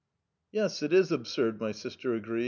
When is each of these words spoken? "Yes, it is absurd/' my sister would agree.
"Yes, 0.51 0.81
it 0.81 0.93
is 0.93 1.11
absurd/' 1.11 1.59
my 1.59 1.71
sister 1.71 2.09
would 2.09 2.23
agree. 2.23 2.39